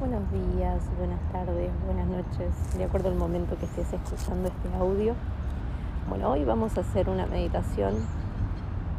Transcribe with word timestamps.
Buenos 0.00 0.22
días, 0.32 0.82
buenas 0.98 1.20
tardes, 1.30 1.70
buenas 1.86 2.08
noches, 2.08 2.76
de 2.76 2.84
acuerdo 2.84 3.10
al 3.10 3.14
momento 3.14 3.56
que 3.56 3.64
estés 3.64 3.92
escuchando 3.92 4.48
este 4.48 4.76
audio. 4.76 5.14
Bueno, 6.08 6.32
hoy 6.32 6.44
vamos 6.44 6.76
a 6.76 6.80
hacer 6.80 7.08
una 7.08 7.26
meditación 7.26 7.94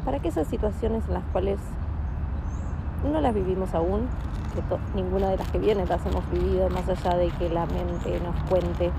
para 0.05 0.19
que 0.19 0.29
esas 0.29 0.47
situaciones 0.47 1.03
en 1.09 1.15
las 1.15 1.23
cuales 1.33 1.59
no 3.03 3.19
las 3.19 3.35
vivimos 3.35 3.75
aún, 3.75 4.07
que 4.55 4.61
ninguna 4.95 5.27
de 5.27 5.37
las 5.37 5.51
que 5.51 5.59
vienen 5.59 5.89
las 5.89 6.03
hemos 6.05 6.27
vivido, 6.31 6.69
más 6.69 6.87
allá 6.87 7.17
de 7.17 7.27
que 7.27 7.49
la 7.49 7.65
mente 7.65 8.17
nos 8.21 8.35
cuente 8.49 8.89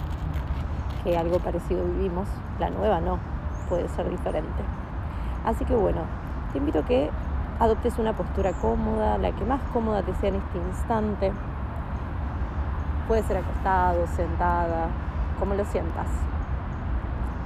que 1.02 1.16
algo 1.16 1.38
parecido 1.38 1.82
vivimos, 1.82 2.28
la 2.60 2.68
nueva 2.68 3.00
no, 3.00 3.18
puede 3.70 3.88
ser 3.88 4.10
diferente. 4.10 4.62
Así 5.46 5.64
que 5.64 5.74
bueno, 5.74 6.02
te 6.52 6.58
invito 6.58 6.80
a 6.80 6.84
que 6.84 7.10
adoptes 7.58 7.98
una 7.98 8.12
postura 8.12 8.52
cómoda, 8.52 9.16
la 9.16 9.32
que 9.32 9.46
más 9.46 9.62
cómoda 9.72 10.02
te 10.02 10.14
sea 10.16 10.28
en 10.28 10.36
este 10.36 10.58
instante. 10.58 11.32
Puede 13.08 13.22
ser 13.22 13.36
acostado, 13.36 14.06
sentada, 14.16 14.88
como 15.38 15.54
lo 15.54 15.64
sientas. 15.64 16.06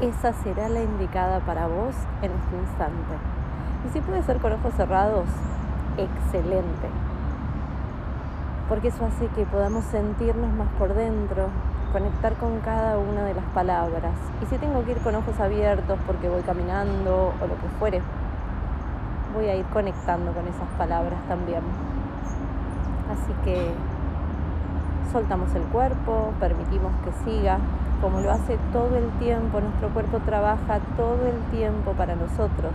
Esa 0.00 0.32
será 0.32 0.70
la 0.70 0.80
indicada 0.80 1.40
para 1.40 1.66
vos 1.66 1.94
en 2.22 2.32
este 2.32 2.56
instante. 2.56 3.14
Y 3.86 3.92
si 3.92 4.00
puede 4.00 4.22
ser 4.22 4.38
con 4.38 4.54
ojos 4.54 4.72
cerrados, 4.74 5.26
excelente. 5.98 6.88
Porque 8.70 8.88
eso 8.88 9.04
hace 9.04 9.26
que 9.28 9.44
podamos 9.44 9.84
sentirnos 9.84 10.50
más 10.54 10.68
por 10.78 10.94
dentro, 10.94 11.48
conectar 11.92 12.34
con 12.34 12.60
cada 12.60 12.96
una 12.96 13.24
de 13.24 13.34
las 13.34 13.44
palabras. 13.52 14.14
Y 14.42 14.46
si 14.46 14.56
tengo 14.56 14.82
que 14.84 14.92
ir 14.92 14.98
con 14.98 15.14
ojos 15.14 15.38
abiertos 15.40 15.98
porque 16.06 16.30
voy 16.30 16.40
caminando 16.42 17.34
o 17.38 17.46
lo 17.46 17.54
que 17.56 17.68
fuere, 17.78 18.00
voy 19.34 19.46
a 19.46 19.56
ir 19.56 19.66
conectando 19.66 20.32
con 20.32 20.46
esas 20.46 20.68
palabras 20.78 21.20
también. 21.28 21.62
Así 23.10 23.32
que 23.44 23.74
soltamos 25.12 25.54
el 25.54 25.62
cuerpo, 25.64 26.32
permitimos 26.38 26.92
que 27.04 27.12
siga, 27.24 27.58
como 28.00 28.20
lo 28.20 28.30
hace 28.30 28.58
todo 28.72 28.96
el 28.96 29.08
tiempo, 29.18 29.60
nuestro 29.60 29.88
cuerpo 29.90 30.18
trabaja 30.24 30.80
todo 30.96 31.26
el 31.26 31.38
tiempo 31.50 31.92
para 31.92 32.16
nosotros 32.16 32.72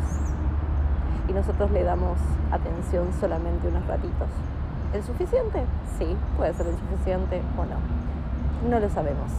y 1.28 1.34
nosotros 1.34 1.72
le 1.72 1.84
damos 1.84 2.18
atención 2.52 3.08
solamente 3.20 3.68
unos 3.68 3.86
ratitos. 3.88 4.28
¿El 4.94 5.04
suficiente? 5.04 5.64
Sí, 5.98 6.16
puede 6.38 6.54
ser 6.54 6.68
el 6.68 6.76
suficiente 6.78 7.42
o 7.58 7.66
no. 7.66 8.70
No 8.70 8.80
lo 8.80 8.90
sabemos. 8.90 9.32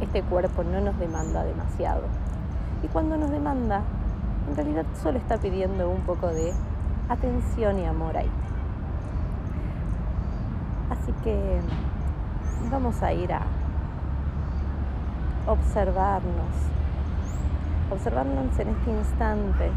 Este 0.00 0.22
cuerpo 0.22 0.62
no 0.62 0.80
nos 0.80 0.98
demanda 0.98 1.42
demasiado. 1.42 2.02
Y 2.82 2.88
cuando 2.88 3.16
nos 3.16 3.30
demanda, 3.30 3.82
en 4.48 4.56
realidad 4.56 4.84
solo 5.02 5.18
está 5.18 5.38
pidiendo 5.38 5.90
un 5.90 6.02
poco 6.02 6.28
de 6.28 6.52
atención 7.08 7.78
y 7.78 7.86
amor 7.86 8.16
ahí. 8.16 8.30
Así 10.90 11.12
que 11.24 11.60
vamos 12.70 13.02
a 13.02 13.12
ir 13.12 13.32
a 13.32 13.42
observarnos, 15.46 16.54
observarnos 17.90 18.58
en 18.58 18.68
este 18.68 18.90
instante, 18.90 19.70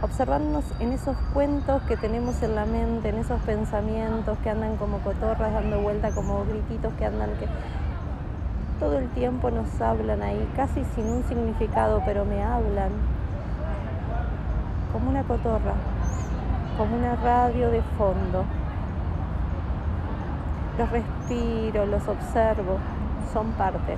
observarnos 0.00 0.64
en 0.80 0.92
esos 0.92 1.16
cuentos 1.34 1.82
que 1.82 1.96
tenemos 1.96 2.42
en 2.42 2.54
la 2.54 2.64
mente, 2.64 3.10
en 3.10 3.16
esos 3.16 3.40
pensamientos 3.42 4.38
que 4.38 4.50
andan 4.50 4.76
como 4.76 4.98
cotorras 4.98 5.52
dando 5.52 5.80
vuelta, 5.80 6.10
como 6.12 6.44
grititos 6.44 6.92
que 6.94 7.06
andan, 7.06 7.30
que 7.38 7.46
todo 8.82 8.98
el 8.98 9.08
tiempo 9.10 9.48
nos 9.52 9.80
hablan 9.80 10.22
ahí, 10.22 10.50
casi 10.56 10.84
sin 10.96 11.06
un 11.06 11.22
significado, 11.28 12.02
pero 12.04 12.24
me 12.24 12.42
hablan. 12.42 12.90
Como 14.92 15.08
una 15.08 15.22
cotorra, 15.22 15.74
como 16.76 16.96
una 16.96 17.14
radio 17.14 17.70
de 17.70 17.80
fondo. 17.96 18.44
Los 20.76 20.90
respiro, 21.22 21.86
los 21.86 22.06
observo, 22.08 22.78
son 23.32 23.52
parte 23.52 23.96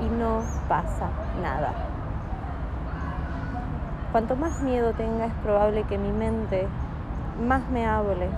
y 0.00 0.08
no 0.08 0.42
pasa 0.68 1.08
nada. 1.42 1.72
Cuanto 4.12 4.36
más 4.36 4.62
miedo 4.62 4.92
tenga 4.92 5.26
es 5.26 5.34
probable 5.42 5.84
que 5.84 5.98
mi 5.98 6.12
mente 6.12 6.66
más 7.46 7.68
me 7.70 7.86
hable, 7.86 8.28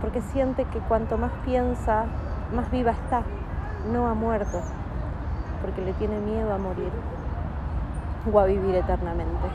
porque 0.00 0.22
siente 0.22 0.64
que 0.64 0.78
cuanto 0.80 1.18
más 1.18 1.32
piensa, 1.44 2.06
más 2.54 2.70
viva 2.70 2.92
está, 2.92 3.22
no 3.92 4.08
ha 4.08 4.14
muerto, 4.14 4.60
porque 5.60 5.82
le 5.82 5.92
tiene 5.94 6.18
miedo 6.20 6.54
a 6.54 6.58
morir 6.58 6.90
o 8.32 8.40
a 8.40 8.44
vivir 8.46 8.74
eternamente. 8.74 9.46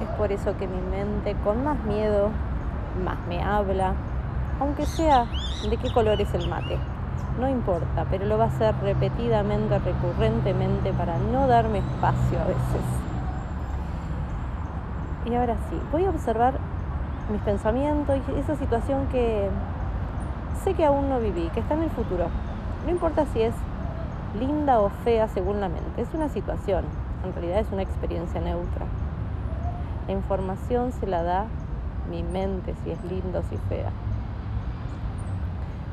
Es 0.00 0.08
por 0.16 0.30
eso 0.30 0.56
que 0.56 0.68
mi 0.68 0.80
mente 0.80 1.34
con 1.42 1.64
más 1.64 1.78
miedo, 1.84 2.30
más 3.04 3.18
me 3.28 3.42
habla, 3.42 3.94
aunque 4.60 4.86
sea 4.86 5.26
de 5.68 5.76
qué 5.76 5.92
color 5.92 6.20
es 6.20 6.32
el 6.34 6.48
mate. 6.48 6.78
No 7.40 7.48
importa, 7.48 8.06
pero 8.10 8.24
lo 8.24 8.38
va 8.38 8.44
a 8.44 8.48
hacer 8.48 8.74
repetidamente, 8.82 9.78
recurrentemente 9.78 10.92
para 10.92 11.18
no 11.18 11.46
darme 11.46 11.78
espacio 11.78 12.40
a 12.40 12.44
veces. 12.44 12.84
Y 15.26 15.34
ahora 15.34 15.56
sí, 15.68 15.78
voy 15.92 16.04
a 16.04 16.10
observar 16.10 16.54
mis 17.30 17.40
pensamientos 17.42 18.16
y 18.34 18.40
esa 18.40 18.56
situación 18.56 19.06
que 19.08 19.50
sé 20.64 20.74
que 20.74 20.84
aún 20.84 21.08
no 21.08 21.20
viví, 21.20 21.50
que 21.52 21.60
está 21.60 21.74
en 21.74 21.82
el 21.82 21.90
futuro. 21.90 22.28
No 22.84 22.90
importa 22.90 23.26
si 23.32 23.42
es 23.42 23.54
linda 24.38 24.80
o 24.80 24.90
fea 25.04 25.28
según 25.28 25.60
la 25.60 25.68
mente, 25.68 26.00
es 26.00 26.08
una 26.14 26.28
situación, 26.28 26.84
en 27.24 27.32
realidad 27.34 27.60
es 27.60 27.72
una 27.72 27.82
experiencia 27.82 28.40
neutra. 28.40 28.86
La 30.06 30.12
información 30.12 30.92
se 30.92 31.06
la 31.06 31.22
da 31.22 31.46
mi 32.08 32.22
mente, 32.22 32.74
si 32.84 32.92
es 32.92 33.04
lindo 33.04 33.40
o 33.40 33.42
si 33.42 33.56
fea. 33.68 33.90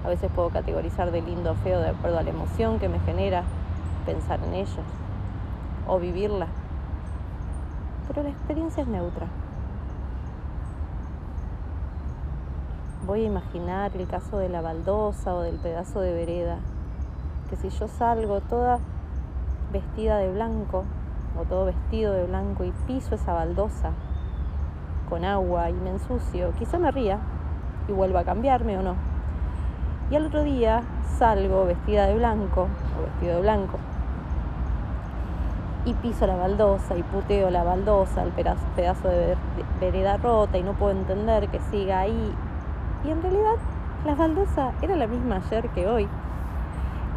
A 0.04 0.10
veces 0.10 0.30
puedo 0.34 0.50
categorizar 0.50 1.12
de 1.12 1.22
lindo 1.22 1.52
o 1.52 1.56
feo 1.56 1.80
de 1.80 1.90
acuerdo 1.90 2.20
a 2.20 2.24
la 2.24 2.30
emoción 2.30 2.80
que 2.80 2.90
me 2.90 3.00
genera 3.00 3.44
pensar 4.06 4.40
en 4.44 4.54
ello 4.54 4.82
o 5.88 6.00
vivirla. 6.00 6.48
Pero 8.08 8.24
la 8.24 8.30
experiencia 8.30 8.84
es 8.84 8.88
neutra. 8.90 9.28
Voy 13.06 13.22
a 13.22 13.26
imaginar 13.26 13.92
el 13.96 14.08
caso 14.08 14.38
de 14.38 14.50
la 14.50 14.62
baldosa 14.62 15.34
o 15.36 15.42
del 15.42 15.56
pedazo 15.56 16.00
de 16.00 16.14
vereda, 16.14 16.58
que 17.50 17.56
si 17.58 17.70
yo 17.70 17.88
salgo 17.88 18.40
toda 18.42 18.80
vestida 19.72 20.18
de 20.18 20.32
blanco, 20.32 20.86
o 21.40 21.44
todo 21.46 21.66
vestido 21.66 22.14
de 22.14 22.26
blanco 22.26 22.64
y 22.64 22.72
piso 22.86 23.16
esa 23.16 23.34
baldosa 23.34 23.92
con 25.10 25.26
agua 25.26 25.70
y 25.70 25.74
me 25.74 25.92
ensucio, 25.92 26.54
quizá 26.58 26.78
me 26.78 26.92
ría 26.92 27.20
y 27.88 27.92
vuelva 27.92 28.22
a 28.22 28.24
cambiarme 28.24 28.78
o 28.78 28.82
no. 28.82 29.13
Y 30.10 30.16
al 30.16 30.26
otro 30.28 30.44
día 30.44 30.84
salgo 31.18 31.66
vestida 31.66 32.06
de 32.08 32.16
blanco 32.16 32.68
o 32.98 33.04
vestido 33.04 33.36
de 33.36 33.42
blanco 33.42 33.80
y 35.86 35.94
piso 35.96 36.26
la 36.28 36.36
baldosa 36.36 36.96
y 36.96 37.04
puteo 37.04 37.50
la 37.50 37.64
baldosa, 37.64 38.24
el 38.24 38.32
pedazo 38.32 39.10
de 39.10 39.36
vereda 39.82 40.18
rota 40.18 40.58
y 40.58 40.64
no 40.64 40.74
puedo 40.74 40.92
entender 40.98 41.50
que 41.50 41.60
siga 41.72 42.00
ahí. 42.00 42.34
Y 43.04 43.12
en 43.12 43.22
realidad 43.22 43.56
la 44.06 44.16
baldosa 44.16 44.72
era 44.82 44.96
la 44.96 45.08
misma 45.08 45.42
ayer 45.46 45.68
que 45.70 45.88
hoy. 45.88 46.08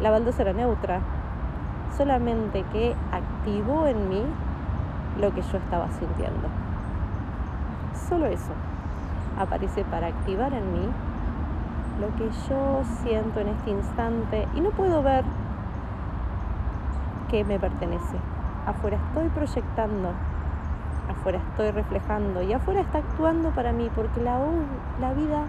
La 0.01 0.11
baldosa 0.11 0.41
era 0.43 0.53
neutra, 0.53 0.99
solamente 1.97 2.63
que 2.73 2.93
activó 3.11 3.87
en 3.87 4.09
mí 4.09 4.21
lo 5.19 5.33
que 5.33 5.41
yo 5.41 5.57
estaba 5.57 5.87
sintiendo. 5.91 6.47
Solo 8.09 8.27
eso 8.27 8.51
aparece 9.39 9.83
para 9.85 10.07
activar 10.07 10.53
en 10.53 10.73
mí 10.73 10.89
lo 11.99 12.15
que 12.15 12.29
yo 12.49 12.83
siento 13.03 13.39
en 13.39 13.47
este 13.49 13.71
instante 13.71 14.47
y 14.55 14.61
no 14.61 14.69
puedo 14.71 15.01
ver 15.01 15.23
qué 17.29 17.43
me 17.43 17.59
pertenece. 17.59 18.17
Afuera 18.65 18.97
estoy 19.07 19.29
proyectando, 19.29 20.11
afuera 21.09 21.39
estoy 21.49 21.71
reflejando 21.71 22.41
y 22.43 22.53
afuera 22.53 22.81
está 22.81 22.99
actuando 22.99 23.49
para 23.51 23.71
mí 23.71 23.89
porque 23.95 24.21
la, 24.21 24.39
la 24.99 25.13
vida 25.13 25.45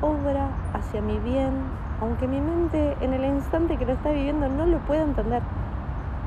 obra 0.00 0.48
hacia 0.74 1.02
mi 1.02 1.18
bien, 1.18 1.52
aunque 2.00 2.28
mi 2.28 2.40
mente 2.40 2.96
en 3.00 3.12
el 3.12 3.24
instante 3.24 3.76
que 3.76 3.86
lo 3.86 3.92
está 3.92 4.10
viviendo 4.10 4.48
no 4.48 4.66
lo 4.66 4.78
pueda 4.78 5.02
entender. 5.02 5.42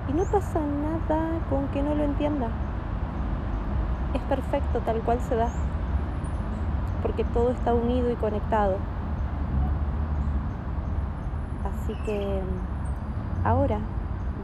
Y 0.10 0.14
no 0.14 0.24
pasa 0.26 0.60
nada 0.60 1.40
con 1.50 1.68
que 1.70 1.82
no 1.82 1.96
lo 1.96 2.04
entienda. 2.04 2.48
Es 4.14 4.22
perfecto 4.24 4.80
tal 4.80 5.00
cual 5.02 5.20
se 5.22 5.36
da. 5.36 5.50
Porque 7.02 7.24
todo 7.24 7.52
está 7.52 7.74
unido 7.74 8.12
y 8.12 8.16
conectado. 8.16 8.78
Así 11.84 11.94
que 12.06 12.42
ahora 13.44 13.80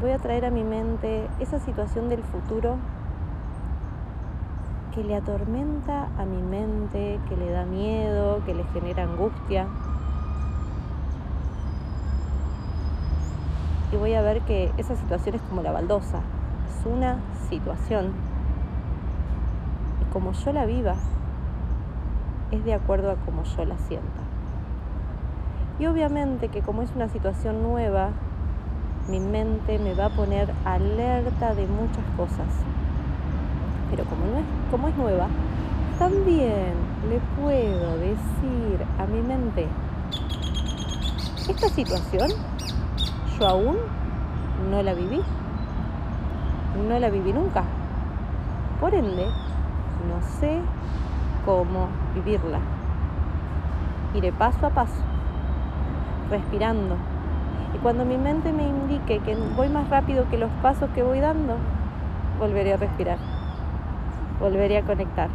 voy 0.02 0.12
a 0.12 0.18
traer 0.18 0.46
a 0.46 0.52
mi 0.52 0.64
mente 0.64 1.28
esa 1.40 1.60
situación 1.60 2.10
del 2.10 2.24
futuro 2.24 2.76
que 4.94 5.04
le 5.04 5.16
atormenta 5.16 6.10
a 6.18 6.26
mi 6.26 6.42
mente, 6.42 7.20
que 7.30 7.38
le 7.38 7.50
da 7.52 7.66
miedo, 7.66 8.44
que 8.46 8.54
le 8.54 8.64
genera 8.74 9.04
angustia. 9.04 9.68
y 13.92 13.96
voy 13.96 14.14
a 14.14 14.22
ver 14.22 14.42
que 14.42 14.72
esa 14.78 14.96
situación 14.96 15.36
es 15.36 15.42
como 15.44 15.64
la 15.64 15.72
baldosa, 15.72 16.22
es 16.70 16.86
una 16.86 17.20
situación. 17.50 18.12
Y 20.02 20.14
como 20.14 20.34
yo 20.34 20.54
la 20.54 20.66
viva, 20.66 20.96
es 22.52 22.64
de 22.66 22.74
acuerdo 22.74 23.12
a 23.12 23.16
como 23.16 23.44
yo 23.44 23.66
la 23.66 23.78
sienta. 23.78 24.22
Y 25.80 25.86
obviamente 25.86 26.50
que 26.50 26.62
como 26.62 26.82
es 26.82 26.92
una 26.94 27.08
situación 27.08 27.64
nueva, 27.64 28.10
mi 29.08 29.22
mente 29.22 29.80
me 29.80 29.94
va 29.94 30.06
a 30.06 30.10
poner 30.10 30.54
alerta 30.66 31.56
de 31.56 31.66
muchas 31.68 32.04
cosas. 32.18 32.48
Pero 33.90 34.04
como, 34.04 34.26
es, 34.38 34.44
como 34.70 34.90
es 34.90 34.98
nueva, 34.98 35.28
también 35.98 36.74
le 37.10 37.20
puedo 37.42 37.98
decir 37.98 38.86
a 39.00 39.06
mi 39.08 39.22
mente, 39.22 39.68
esta 41.48 41.70
situación 41.70 42.32
yo 43.40 43.48
aún 43.48 43.78
no 44.70 44.84
la 44.84 44.94
viví, 44.94 45.22
no 46.88 47.00
la 47.00 47.10
viví 47.10 47.34
nunca. 47.34 47.64
Por 48.80 48.94
ende, 48.94 49.26
no 50.08 50.22
sé 50.40 50.60
cómo 51.46 51.88
vivirla. 52.14 52.60
Iré 54.14 54.32
paso 54.32 54.68
a 54.68 54.70
paso, 54.70 55.02
respirando. 56.30 56.96
Y 57.76 57.78
cuando 57.80 58.06
mi 58.06 58.18
mente 58.18 58.52
me 58.52 58.68
indique 58.68 59.20
que 59.20 59.36
voy 59.56 59.70
más 59.70 59.90
rápido 59.90 60.28
que 60.30 60.38
los 60.38 60.52
pasos 60.62 60.90
que 60.96 61.04
voy 61.04 61.20
dando, 61.20 61.56
volveré 62.40 62.74
a 62.74 62.78
respirar. 62.78 63.18
Volveré 64.40 64.78
a 64.78 64.84
conectar 64.84 65.30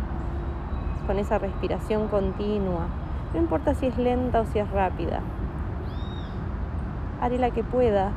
con 1.06 1.18
esa 1.18 1.38
respiración 1.38 2.08
continua. 2.08 2.86
No 3.32 3.40
importa 3.40 3.74
si 3.74 3.86
es 3.86 3.98
lenta 3.98 4.40
o 4.40 4.46
si 4.46 4.58
es 4.58 4.70
rápida. 4.70 5.20
Haré 7.20 7.38
la 7.38 7.50
que 7.50 7.62
pueda 7.62 8.12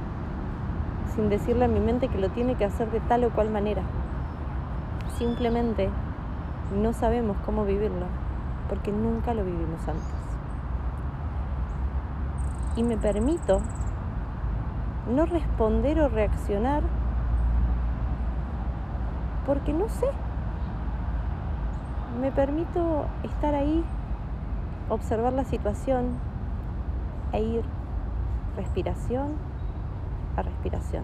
sin 1.16 1.30
decirle 1.30 1.66
a 1.66 1.68
mi 1.68 1.80
mente 1.80 2.08
que 2.08 2.20
lo 2.20 2.30
tiene 2.30 2.56
que 2.56 2.66
hacer 2.66 2.92
de 2.92 3.00
tal 3.02 3.24
o 3.24 3.30
cual 3.30 3.50
manera. 3.50 3.82
Simplemente 5.18 5.90
no 6.80 6.94
sabemos 6.94 7.38
cómo 7.46 7.66
vivirlo 7.66 8.06
porque 8.70 8.92
nunca 8.92 9.34
lo 9.34 9.44
vivimos 9.44 9.88
antes. 9.88 10.17
Y 12.78 12.84
me 12.84 12.96
permito 12.96 13.60
no 15.14 15.26
responder 15.26 16.00
o 16.00 16.08
reaccionar 16.08 16.84
porque 19.46 19.74
no 19.74 19.90
sé. 19.90 20.08
Me 22.22 22.32
permito 22.32 23.06
estar 23.24 23.56
ahí, 23.56 23.84
observar 24.90 25.34
la 25.34 25.44
situación 25.44 26.18
e 27.32 27.42
ir 27.42 27.66
respiración 28.56 29.36
a 30.36 30.44
respiración. 30.44 31.04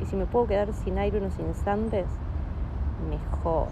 Y 0.00 0.06
si 0.06 0.16
me 0.16 0.26
puedo 0.26 0.46
quedar 0.46 0.72
sin 0.74 0.98
aire 0.98 1.18
unos 1.18 1.38
instantes, 1.38 2.06
mejor. 3.08 3.68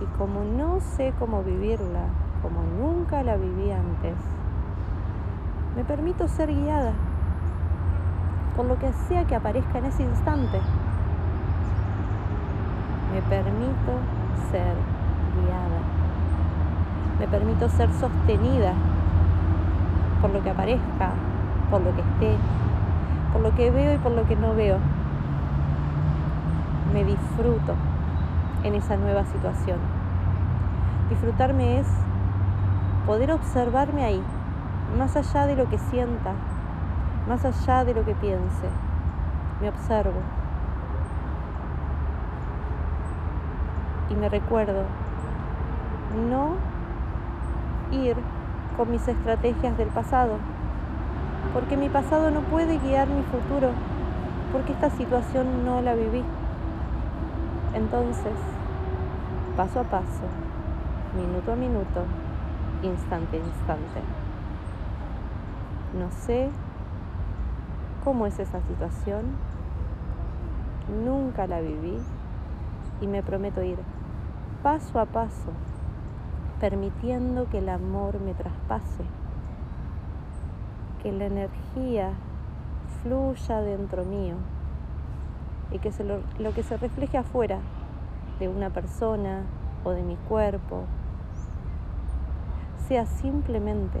Y 0.00 0.06
como 0.20 0.44
no 0.44 0.80
sé 0.80 1.14
cómo 1.18 1.42
vivirla, 1.42 2.02
como 2.42 2.60
nunca 2.78 3.22
la 3.22 3.38
viví 3.38 3.72
antes, 3.72 4.14
me 5.74 5.82
permito 5.82 6.28
ser 6.28 6.54
guiada 6.54 6.92
por 8.54 8.66
lo 8.66 8.78
que 8.78 8.92
sea 9.08 9.24
que 9.24 9.34
aparezca 9.34 9.78
en 9.78 9.86
ese 9.86 10.02
instante. 10.02 10.60
Me 13.14 13.22
permito 13.22 13.92
ser 14.50 14.74
guiada. 15.40 15.80
Me 17.18 17.26
permito 17.26 17.70
ser 17.70 17.90
sostenida 17.94 18.74
por 20.20 20.34
lo 20.34 20.42
que 20.42 20.50
aparezca, 20.50 21.12
por 21.70 21.80
lo 21.80 21.94
que 21.94 22.02
esté, 22.02 22.36
por 23.32 23.40
lo 23.40 23.54
que 23.54 23.70
veo 23.70 23.94
y 23.94 23.98
por 23.98 24.12
lo 24.12 24.26
que 24.26 24.36
no 24.36 24.54
veo. 24.54 24.76
Me 26.92 27.04
disfruto 27.04 27.72
en 28.64 28.74
esa 28.74 28.98
nueva 28.98 29.24
situación. 29.24 29.99
Disfrutarme 31.10 31.80
es 31.80 31.86
poder 33.04 33.32
observarme 33.32 34.04
ahí, 34.04 34.22
más 34.96 35.16
allá 35.16 35.46
de 35.46 35.56
lo 35.56 35.68
que 35.68 35.76
sienta, 35.76 36.32
más 37.28 37.44
allá 37.44 37.84
de 37.84 37.94
lo 37.94 38.04
que 38.04 38.14
piense. 38.14 38.68
Me 39.60 39.68
observo 39.68 40.20
y 44.08 44.14
me 44.14 44.28
recuerdo 44.28 44.84
no 46.28 46.54
ir 47.90 48.16
con 48.76 48.90
mis 48.90 49.06
estrategias 49.06 49.76
del 49.76 49.88
pasado, 49.88 50.34
porque 51.52 51.76
mi 51.76 51.88
pasado 51.88 52.30
no 52.30 52.40
puede 52.42 52.78
guiar 52.78 53.08
mi 53.08 53.22
futuro, 53.24 53.70
porque 54.52 54.72
esta 54.72 54.90
situación 54.90 55.64
no 55.64 55.82
la 55.82 55.94
viví. 55.94 56.22
Entonces, 57.74 58.34
paso 59.56 59.80
a 59.80 59.84
paso, 59.84 60.24
minuto 61.14 61.52
a 61.52 61.56
minuto, 61.56 62.04
instante 62.82 63.36
a 63.36 63.40
instante. 63.40 64.00
No 65.98 66.10
sé 66.12 66.50
cómo 68.04 68.26
es 68.26 68.38
esa 68.38 68.60
situación, 68.62 69.24
nunca 71.04 71.46
la 71.46 71.60
viví 71.60 71.98
y 73.00 73.06
me 73.06 73.22
prometo 73.22 73.62
ir 73.62 73.78
paso 74.62 75.00
a 75.00 75.06
paso, 75.06 75.52
permitiendo 76.60 77.48
que 77.48 77.58
el 77.58 77.68
amor 77.68 78.20
me 78.20 78.34
traspase, 78.34 79.04
que 81.02 81.10
la 81.10 81.26
energía 81.26 82.12
fluya 83.02 83.60
dentro 83.62 84.04
mío 84.04 84.36
y 85.72 85.78
que 85.78 85.90
lo, 86.04 86.20
lo 86.38 86.52
que 86.52 86.62
se 86.62 86.76
refleje 86.76 87.18
afuera 87.18 87.58
de 88.38 88.48
una 88.48 88.70
persona 88.70 89.42
o 89.84 89.90
de 89.90 90.02
mi 90.02 90.16
cuerpo 90.16 90.84
sea 92.90 93.06
simplemente 93.06 94.00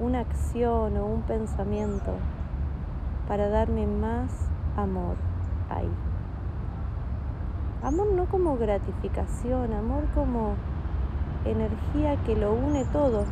una 0.00 0.20
acción 0.20 0.96
o 0.96 1.04
un 1.04 1.20
pensamiento 1.20 2.14
para 3.28 3.50
darme 3.50 3.86
más 3.86 4.30
amor 4.78 5.16
ahí. 5.68 5.90
Amor 7.82 8.12
no 8.14 8.24
como 8.24 8.56
gratificación, 8.56 9.74
amor 9.74 10.04
como 10.14 10.54
energía 11.44 12.16
que 12.24 12.34
lo 12.34 12.54
une 12.54 12.86
todo, 12.86 13.26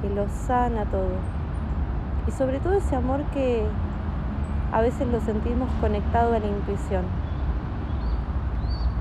que 0.00 0.10
lo 0.10 0.28
sana 0.28 0.84
todo. 0.86 1.14
Y 2.26 2.32
sobre 2.32 2.58
todo 2.58 2.72
ese 2.72 2.96
amor 2.96 3.22
que 3.26 3.64
a 4.72 4.80
veces 4.80 5.06
lo 5.06 5.20
sentimos 5.20 5.70
conectado 5.80 6.34
a 6.34 6.40
la 6.40 6.46
intuición. 6.48 7.04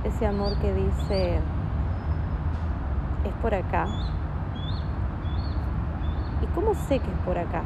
Ese 0.03 0.27
amor 0.27 0.60
que 0.60 0.71
dice, 0.75 1.39
es 3.25 3.34
por 3.42 3.54
acá. 3.54 3.88
¿Y 6.42 6.46
cómo 6.56 6.74
sé 6.74 7.00
que 7.00 7.12
es 7.12 7.18
por 7.25 7.38
acá? 7.38 7.62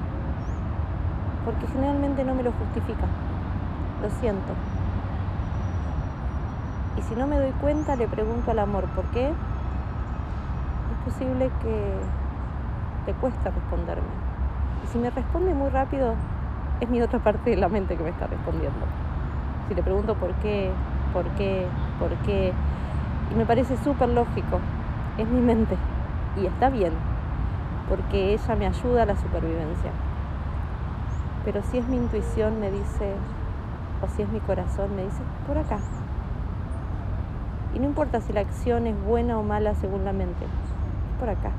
Porque 1.46 1.68
generalmente 1.68 2.24
no 2.24 2.36
me 2.36 2.44
lo 2.44 2.52
justifica. 2.52 3.06
Lo 4.02 4.10
siento. 4.20 4.54
Y 6.98 7.02
si 7.02 7.16
no 7.16 7.28
me 7.28 7.38
doy 7.38 7.52
cuenta, 7.62 7.96
le 7.96 8.08
pregunto 8.08 8.52
al 8.52 8.60
amor, 8.60 8.86
¿por 8.96 9.06
qué? 9.06 9.28
Es 9.28 11.14
posible 11.14 11.50
que 11.62 11.96
le 13.06 13.14
cuesta 13.14 13.52
responderme. 13.52 14.04
Y 14.84 14.88
si 14.88 14.98
me 14.98 15.10
responde 15.10 15.54
muy 15.54 15.70
rápido, 15.70 16.16
es 16.80 16.90
mi 16.90 17.02
otra 17.02 17.20
parte 17.20 17.52
de 17.52 17.58
la 17.58 17.70
mente 17.70 17.96
que 17.96 18.04
me 18.04 18.10
está 18.10 18.28
respondiendo. 18.28 18.86
Si 19.68 19.76
le 19.76 19.84
pregunto 19.84 20.16
por 20.16 20.34
qué, 20.36 20.72
por 21.14 21.26
qué, 21.32 21.68
por 22.00 22.12
qué, 22.26 22.54
y 23.32 23.36
me 23.36 23.46
parece 23.46 23.78
súper 23.78 24.10
lógico, 24.10 24.60
es 25.18 25.28
mi 25.28 25.42
mente. 25.42 25.78
Y 26.42 26.46
está 26.46 26.70
bien, 26.70 26.94
porque 27.90 28.34
ella 28.34 28.56
me 28.56 28.68
ayuda 28.68 29.04
a 29.04 29.06
la 29.06 29.16
supervivencia. 29.16 29.92
Pero 31.46 31.62
si 31.64 31.78
es 31.78 31.88
mi 31.88 31.98
intuición, 31.98 32.60
me 32.60 32.72
dice, 32.72 33.14
o 34.02 34.10
si 34.10 34.24
es 34.24 34.30
mi 34.30 34.40
corazón, 34.40 34.96
me 34.96 35.04
dice, 35.04 35.22
por 35.48 35.58
acá, 35.58 35.80
y 37.76 37.80
no 37.80 37.86
importa 37.86 38.22
si 38.22 38.32
la 38.32 38.40
acción 38.40 38.88
es 38.88 38.96
buena 39.04 39.38
o 39.38 39.44
mala 39.44 39.76
según 39.76 40.06
la 40.06 40.14
mente, 40.14 40.46
por 41.20 41.28
acá. 41.28 41.52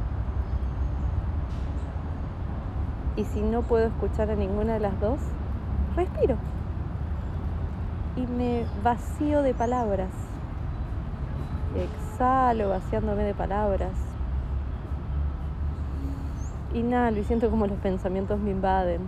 Y 3.16 3.24
si 3.24 3.42
no 3.42 3.60
puedo 3.60 3.86
escuchar 3.86 4.30
a 4.30 4.34
ninguna 4.34 4.74
de 4.74 4.80
las 4.80 4.98
dos, 4.98 5.18
respiro. 5.94 6.36
Y 8.16 8.26
me 8.26 8.64
vacío 8.82 9.42
de 9.42 9.52
palabras. 9.52 10.08
Exhalo 11.76 12.70
vaciándome 12.70 13.22
de 13.24 13.34
palabras. 13.34 13.92
Inhalo 16.74 17.18
y 17.18 17.24
siento 17.24 17.50
como 17.50 17.66
los 17.66 17.78
pensamientos 17.78 18.38
me 18.40 18.50
invaden. 18.50 19.02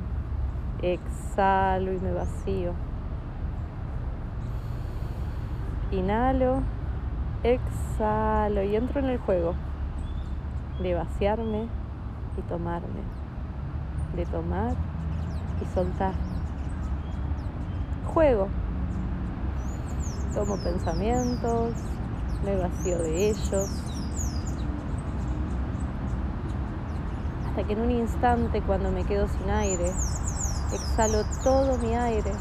Exhalo 0.83 1.93
y 1.93 1.99
me 1.99 2.13
vacío. 2.13 2.73
Inhalo 5.91 6.63
exhalo 7.43 8.63
y 8.63 8.77
entro 8.77 9.01
en 9.01 9.07
el 9.07 9.19
juego. 9.19 9.55
de 10.83 10.95
vaciarme 10.95 11.67
y 12.37 12.43
tomarme, 12.43 13.03
de 14.15 14.25
tomar 14.27 14.75
y 15.61 15.75
soltar. 15.75 16.15
Juego. 18.15 18.47
Tomo 20.33 20.57
pensamientos, 20.59 21.73
me 22.45 22.57
vacío 22.57 22.99
de 22.99 23.31
ellos. 23.31 23.69
Hasta 27.49 27.65
que 27.65 27.73
en 27.73 27.81
un 27.81 27.91
instante 27.91 28.63
cuando 28.63 28.91
me 28.91 29.05
quedo 29.05 29.27
sin 29.29 29.51
aire, 29.51 29.93
exhalo 30.73 31.25
todo 31.43 31.79
mi 31.79 31.95
aire 31.95 32.33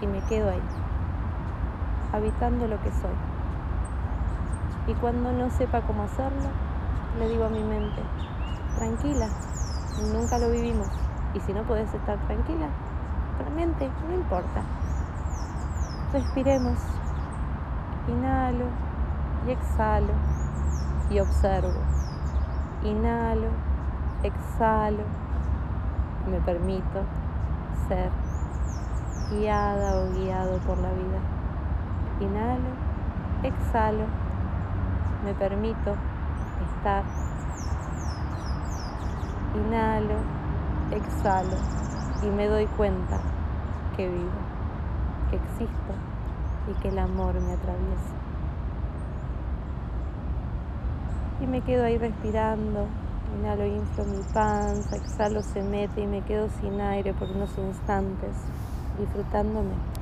y 0.00 0.06
me 0.06 0.20
quedo 0.28 0.50
ahí, 0.50 0.62
habitando 2.12 2.66
lo 2.66 2.80
que 2.82 2.90
soy. 2.90 3.16
Y 4.88 4.94
cuando 4.94 5.32
no 5.32 5.50
sepa 5.50 5.80
cómo 5.82 6.04
hacerlo, 6.04 6.48
le 7.18 7.28
digo 7.28 7.44
a 7.44 7.48
mi 7.48 7.62
mente, 7.62 8.02
tranquila, 8.76 9.28
nunca 10.12 10.38
lo 10.38 10.50
vivimos. 10.50 10.88
Y 11.34 11.40
si 11.40 11.52
no 11.52 11.62
puedes 11.64 11.92
estar 11.92 12.18
tranquila, 12.26 12.68
mente, 13.56 13.88
no 14.06 14.14
importa. 14.14 14.62
Respiremos. 16.12 16.78
Inhalo 18.08 18.66
y 19.46 19.50
exhalo 19.50 20.12
y 21.10 21.20
observo. 21.20 21.80
Inhalo, 22.82 23.48
exhalo. 24.22 25.04
Me 26.30 26.40
permito 26.40 27.04
ser 27.88 28.10
guiada 29.30 29.96
o 29.96 30.12
guiado 30.12 30.58
por 30.58 30.78
la 30.78 30.90
vida. 30.90 31.20
Inhalo, 32.20 32.70
exhalo. 33.42 34.04
Me 35.24 35.34
permito 35.34 35.94
estar. 36.66 37.04
Inhalo, 39.54 40.16
exhalo 40.90 41.56
y 42.22 42.26
me 42.26 42.46
doy 42.46 42.66
cuenta 42.66 43.18
que 43.96 44.08
vivo, 44.08 44.30
que 45.30 45.36
existo 45.36 45.92
y 46.68 46.74
que 46.80 46.88
el 46.88 46.98
amor 46.98 47.34
me 47.34 47.52
atraviesa. 47.52 48.25
Y 51.40 51.46
me 51.46 51.62
quedo 51.62 51.84
ahí 51.84 51.98
respirando, 51.98 52.88
inhalo, 53.34 53.66
inflo 53.66 54.04
mi 54.06 54.24
panza, 54.32 54.96
exhalo, 54.96 55.42
se 55.42 55.62
mete 55.62 56.00
y 56.00 56.06
me 56.06 56.22
quedo 56.22 56.48
sin 56.48 56.80
aire 56.80 57.12
por 57.14 57.28
unos 57.30 57.58
instantes, 57.58 58.34
disfrutándome 58.98 59.86